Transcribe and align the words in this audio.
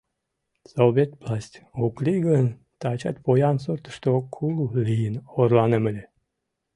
—Совет 0.73 1.11
власть 1.21 1.57
ок 1.85 1.95
лий 2.05 2.19
гын, 2.27 2.47
тачат 2.81 3.17
поян 3.25 3.57
суртышто 3.63 4.11
кул 4.33 4.55
лийын 4.87 5.15
орланем 5.39 5.83
ыле. 5.91 6.03